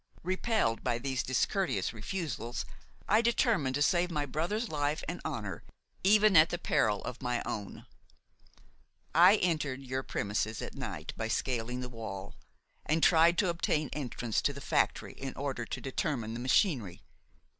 Repelled 0.23 0.83
by 0.83 0.97
these 0.97 1.21
discourteous 1.21 1.93
refusals, 1.93 2.65
I 3.07 3.21
determined 3.21 3.75
to 3.75 3.83
save 3.83 4.09
my 4.09 4.25
brother's 4.25 4.67
life 4.67 5.03
and 5.07 5.21
honor 5.23 5.61
even 6.03 6.35
at 6.35 6.49
the 6.49 6.57
peril 6.57 7.03
of 7.03 7.21
my 7.21 7.43
own; 7.45 7.85
I 9.13 9.35
entered 9.35 9.83
your 9.83 10.01
premises 10.01 10.59
at 10.59 10.73
night 10.73 11.13
by 11.17 11.27
scaling 11.27 11.81
the 11.81 11.87
wall, 11.87 12.33
and 12.83 13.03
tried 13.03 13.37
to 13.37 13.49
obtain 13.49 13.91
entrance 13.93 14.41
to 14.41 14.53
the 14.53 14.59
factory 14.59 15.13
in 15.13 15.35
order 15.35 15.65
to 15.65 15.79
determine 15.79 16.33
the 16.33 16.39
machinery. 16.39 17.03